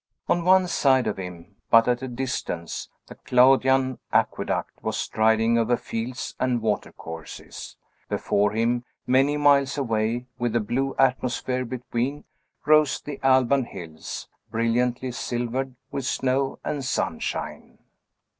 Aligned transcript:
On 0.27 0.43
one 0.43 0.65
side 0.67 1.05
of 1.05 1.17
him, 1.19 1.57
but 1.69 1.87
at 1.87 2.01
a 2.01 2.07
distance, 2.07 2.89
the 3.05 3.13
Claudian 3.13 3.99
aqueduct 4.11 4.71
was 4.81 4.97
striding 4.97 5.59
over 5.59 5.77
fields 5.77 6.33
and 6.39 6.59
watercourses. 6.63 7.75
Before 8.09 8.49
him, 8.53 8.83
many 9.05 9.37
miles 9.37 9.77
away, 9.77 10.25
with 10.39 10.55
a 10.55 10.59
blue 10.59 10.95
atmosphere 10.97 11.65
between, 11.65 12.23
rose 12.65 12.99
the 12.99 13.19
Alban 13.21 13.65
hills, 13.65 14.27
brilliantly 14.49 15.11
silvered 15.11 15.75
with 15.91 16.05
snow 16.07 16.57
and 16.65 16.83
sunshine. 16.83 17.77